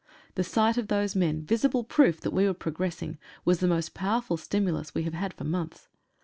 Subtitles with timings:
[0.33, 4.35] The sight of those men,— visible proof that we were progressing, was the most powerful
[4.35, 5.89] stimulus we have had for months.